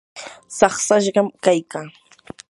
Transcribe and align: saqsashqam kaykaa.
saqsashqam 0.57 1.27
kaykaa. 1.43 1.87